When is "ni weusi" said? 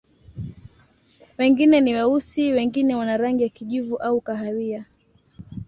1.81-2.51